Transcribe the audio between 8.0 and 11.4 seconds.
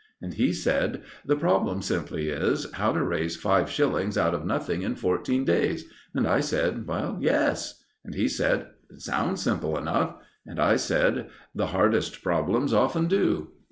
And he said: "It sounds simple enough." And I said: